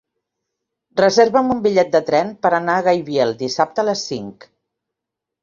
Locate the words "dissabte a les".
3.45-4.05